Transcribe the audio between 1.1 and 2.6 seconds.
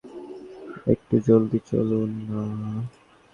জলদি চলুন না।